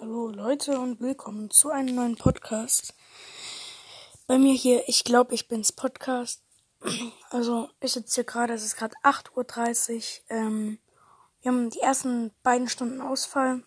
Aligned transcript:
Hallo 0.00 0.28
Leute 0.28 0.78
und 0.78 1.00
willkommen 1.00 1.50
zu 1.50 1.70
einem 1.70 1.96
neuen 1.96 2.14
Podcast. 2.14 2.94
Bei 4.28 4.38
mir 4.38 4.54
hier, 4.54 4.88
ich 4.88 5.02
glaube, 5.02 5.34
ich 5.34 5.48
bin's 5.48 5.72
Podcast. 5.72 6.40
Also, 7.30 7.68
ich 7.80 7.94
sitze 7.94 8.14
hier 8.14 8.24
gerade, 8.24 8.54
es 8.54 8.62
ist 8.62 8.76
gerade 8.76 8.94
8.30 9.02 9.96
Uhr. 9.96 10.36
Ähm, 10.36 10.78
wir 11.42 11.50
haben 11.50 11.70
die 11.70 11.80
ersten 11.80 12.30
beiden 12.44 12.68
Stunden 12.68 13.00
Ausfall. 13.00 13.64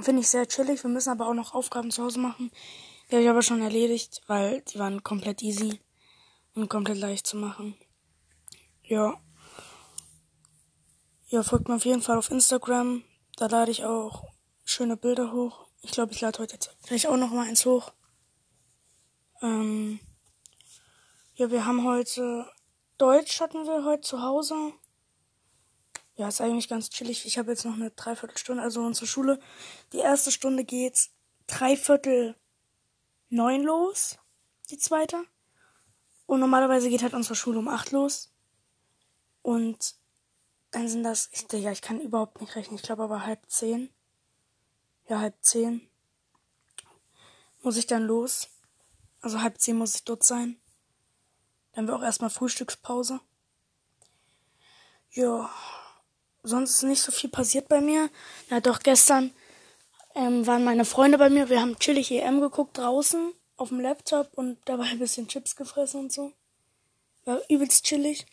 Finde 0.00 0.20
ich 0.20 0.28
sehr 0.28 0.46
chillig. 0.46 0.84
Wir 0.84 0.90
müssen 0.90 1.10
aber 1.10 1.26
auch 1.26 1.34
noch 1.34 1.52
Aufgaben 1.52 1.90
zu 1.90 2.04
Hause 2.04 2.20
machen. 2.20 2.52
Die 3.08 3.16
habe 3.16 3.24
ich 3.24 3.28
aber 3.28 3.42
schon 3.42 3.60
erledigt, 3.60 4.22
weil 4.28 4.60
die 4.62 4.78
waren 4.78 5.02
komplett 5.02 5.42
easy 5.42 5.80
und 6.54 6.70
komplett 6.70 6.98
leicht 6.98 7.26
zu 7.26 7.36
machen. 7.36 7.76
Ja. 8.84 9.20
Ja, 11.26 11.42
folgt 11.42 11.68
mir 11.68 11.74
auf 11.74 11.84
jeden 11.84 12.02
Fall 12.02 12.18
auf 12.18 12.30
Instagram. 12.30 13.02
Da 13.36 13.46
lade 13.46 13.72
ich 13.72 13.84
auch 13.84 14.29
schöne 14.70 14.96
Bilder 14.96 15.32
hoch. 15.32 15.66
Ich 15.82 15.90
glaube, 15.90 16.12
ich 16.12 16.20
lade 16.20 16.38
heute 16.38 16.54
jetzt 16.54 16.76
vielleicht 16.82 17.06
auch 17.06 17.16
noch 17.16 17.30
mal 17.30 17.46
eins 17.46 17.66
hoch. 17.66 17.92
Ähm, 19.42 19.98
ja, 21.34 21.50
wir 21.50 21.64
haben 21.66 21.84
heute 21.84 22.46
Deutsch 22.98 23.40
hatten 23.40 23.64
wir 23.64 23.84
heute 23.84 24.02
zu 24.02 24.22
Hause. 24.22 24.74
Ja, 26.16 26.28
ist 26.28 26.40
eigentlich 26.40 26.68
ganz 26.68 26.90
chillig. 26.90 27.24
Ich 27.24 27.38
habe 27.38 27.50
jetzt 27.50 27.64
noch 27.64 27.74
eine 27.74 27.90
Dreiviertelstunde, 27.90 28.62
also 28.62 28.82
unsere 28.82 29.06
Schule. 29.06 29.40
Die 29.92 29.98
erste 29.98 30.30
Stunde 30.30 30.64
geht 30.64 31.08
dreiviertel 31.46 32.36
neun 33.30 33.62
los, 33.62 34.18
die 34.68 34.76
zweite. 34.76 35.24
Und 36.26 36.40
normalerweise 36.40 36.90
geht 36.90 37.02
halt 37.02 37.14
unsere 37.14 37.34
Schule 37.34 37.58
um 37.58 37.68
acht 37.68 37.90
los. 37.90 38.34
Und 39.40 39.94
dann 40.70 40.88
sind 40.88 41.02
das, 41.02 41.30
ich, 41.32 41.50
ja, 41.52 41.72
ich 41.72 41.80
kann 41.82 42.00
überhaupt 42.00 42.40
nicht 42.40 42.54
rechnen. 42.54 42.76
Ich 42.76 42.82
glaube 42.82 43.02
aber 43.02 43.24
halb 43.24 43.40
zehn 43.48 43.88
ja, 45.10 45.18
halb 45.18 45.34
zehn 45.40 45.88
muss 47.62 47.76
ich 47.76 47.86
dann 47.86 48.04
los. 48.04 48.48
Also 49.20 49.42
halb 49.42 49.60
zehn 49.60 49.76
muss 49.76 49.96
ich 49.96 50.04
dort 50.04 50.22
sein. 50.22 50.56
Dann 51.72 51.88
wir 51.88 51.96
auch 51.96 52.02
erstmal 52.02 52.30
Frühstückspause. 52.30 53.20
Ja, 55.10 55.50
sonst 56.44 56.76
ist 56.76 56.82
nicht 56.84 57.02
so 57.02 57.10
viel 57.10 57.28
passiert 57.28 57.68
bei 57.68 57.80
mir. 57.80 58.08
Na 58.50 58.60
doch, 58.60 58.78
gestern 58.78 59.34
ähm, 60.14 60.46
waren 60.46 60.62
meine 60.62 60.84
Freunde 60.84 61.18
bei 61.18 61.28
mir. 61.28 61.48
Wir 61.48 61.60
haben 61.60 61.78
chillig 61.80 62.12
EM 62.12 62.40
geguckt 62.40 62.78
draußen 62.78 63.32
auf 63.56 63.70
dem 63.70 63.80
Laptop 63.80 64.30
und 64.34 64.58
dabei 64.64 64.84
ein 64.84 65.00
bisschen 65.00 65.26
Chips 65.26 65.56
gefressen 65.56 66.00
und 66.00 66.12
so. 66.12 66.32
War 67.24 67.40
übelst 67.48 67.84
chillig. 67.84 68.26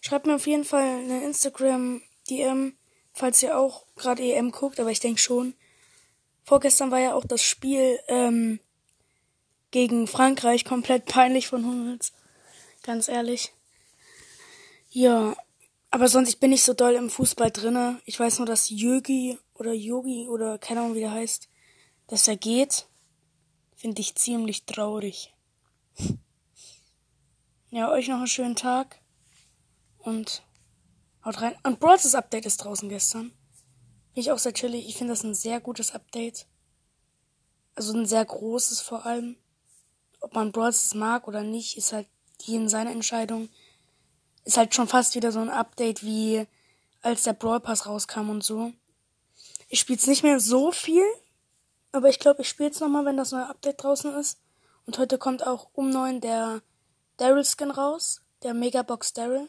Schreibt 0.00 0.26
mir 0.26 0.34
auf 0.34 0.48
jeden 0.48 0.64
Fall 0.64 0.82
eine 0.82 1.24
Instagram-DM, 1.24 2.76
falls 3.12 3.40
ihr 3.42 3.56
auch 3.56 3.86
gerade 3.94 4.22
EM 4.22 4.50
guckt, 4.50 4.80
aber 4.80 4.90
ich 4.90 5.00
denke 5.00 5.20
schon. 5.20 5.54
Vorgestern 6.44 6.90
war 6.90 7.00
ja 7.00 7.14
auch 7.14 7.24
das 7.24 7.42
Spiel 7.42 7.98
ähm, 8.06 8.60
gegen 9.70 10.06
Frankreich 10.06 10.64
komplett 10.64 11.06
peinlich 11.06 11.48
von 11.48 11.64
Hummels. 11.64 12.12
Ganz 12.82 13.08
ehrlich. 13.08 13.52
Ja, 14.90 15.34
aber 15.90 16.08
sonst 16.08 16.28
ich 16.28 16.38
bin 16.38 16.50
nicht 16.50 16.62
so 16.62 16.74
doll 16.74 16.94
im 16.94 17.08
Fußball 17.08 17.50
drinne. 17.50 18.00
Ich 18.04 18.20
weiß 18.20 18.38
nur, 18.38 18.46
dass 18.46 18.68
Yogi 18.68 19.38
oder 19.54 19.72
Yogi 19.72 20.28
oder 20.28 20.58
keine 20.58 20.80
Ahnung 20.80 20.94
wie 20.94 21.00
der 21.00 21.12
heißt, 21.12 21.48
dass 22.08 22.28
er 22.28 22.36
geht. 22.36 22.86
Finde 23.74 24.02
ich 24.02 24.14
ziemlich 24.14 24.64
traurig. 24.66 25.32
Ja, 27.70 27.90
euch 27.90 28.06
noch 28.08 28.18
einen 28.18 28.26
schönen 28.26 28.54
Tag 28.54 29.00
und 29.98 30.42
haut 31.24 31.40
rein. 31.40 31.56
Und 31.64 31.80
Brawls 31.80 32.14
Update 32.14 32.46
ist 32.46 32.58
draußen 32.58 32.88
gestern. 32.88 33.32
Ich 34.14 34.30
auch 34.30 34.38
sehr 34.38 34.54
chillig. 34.54 34.88
Ich 34.88 34.96
finde 34.96 35.12
das 35.12 35.24
ein 35.24 35.34
sehr 35.34 35.60
gutes 35.60 35.92
Update. 35.92 36.46
Also 37.74 37.92
ein 37.92 38.06
sehr 38.06 38.24
großes 38.24 38.80
vor 38.80 39.04
allem. 39.04 39.36
Ob 40.20 40.34
man 40.34 40.52
Brawl 40.52 40.72
mag 40.94 41.26
oder 41.26 41.42
nicht, 41.42 41.76
ist 41.76 41.92
halt 41.92 42.06
jeden 42.40 42.68
seine 42.68 42.92
Entscheidung. 42.92 43.48
Ist 44.44 44.56
halt 44.56 44.74
schon 44.74 44.86
fast 44.86 45.16
wieder 45.16 45.32
so 45.32 45.40
ein 45.40 45.50
Update 45.50 46.04
wie 46.04 46.46
als 47.02 47.24
der 47.24 47.32
Brawl 47.32 47.60
Pass 47.60 47.86
rauskam 47.86 48.30
und 48.30 48.44
so. 48.44 48.72
Ich 49.68 49.80
spiele 49.80 49.98
es 49.98 50.06
nicht 50.06 50.22
mehr 50.22 50.38
so 50.38 50.70
viel, 50.70 51.04
aber 51.90 52.08
ich 52.08 52.18
glaube, 52.18 52.42
ich 52.42 52.48
spiele 52.48 52.70
es 52.70 52.80
nochmal, 52.80 53.04
wenn 53.04 53.16
das 53.16 53.32
neue 53.32 53.48
Update 53.48 53.82
draußen 53.82 54.14
ist. 54.14 54.38
Und 54.86 54.98
heute 54.98 55.18
kommt 55.18 55.46
auch 55.46 55.68
um 55.72 55.90
neun 55.90 56.20
der 56.20 56.62
Daryl 57.16 57.44
Skin 57.44 57.70
raus, 57.70 58.22
der 58.42 58.54
Megabox 58.54 59.12
Daryl. 59.12 59.48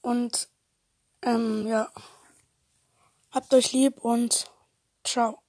Und 0.00 0.48
ähm, 1.22 1.66
ja. 1.66 1.90
Habt 3.30 3.52
euch 3.54 3.72
lieb 3.72 3.98
und 4.04 4.46
ciao. 5.04 5.45